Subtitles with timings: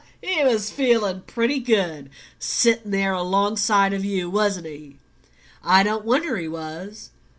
[0.19, 2.09] "He was feeling pretty good,
[2.39, 4.95] sitting there alongside of you, wasn't he?
[5.63, 7.11] I don't wonder he was.